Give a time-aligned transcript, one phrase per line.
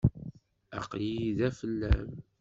[0.79, 2.11] Aql-iyi da fell-am.